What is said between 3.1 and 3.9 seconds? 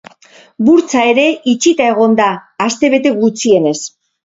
gutxienez.